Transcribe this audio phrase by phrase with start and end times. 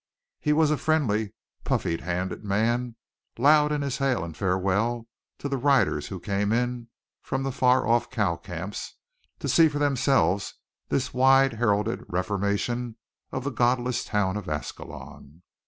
[0.39, 1.31] He was a friendly,
[1.63, 2.95] puffy handed man,
[3.37, 5.05] loud in his hail and farewell
[5.37, 6.87] to the riders who came in
[7.21, 8.95] from the far off cow camps
[9.37, 10.55] to see for themselves
[10.89, 12.95] this wide heralded reformation
[13.31, 15.43] of the godless town of Ascalon.